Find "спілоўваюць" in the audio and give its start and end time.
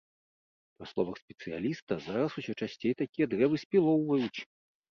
3.69-4.39